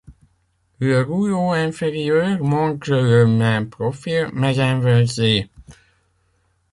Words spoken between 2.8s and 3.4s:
le